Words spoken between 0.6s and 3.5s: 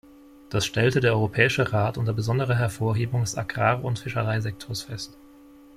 stellte der Europäische Rat unter besonderer Hervorhebung des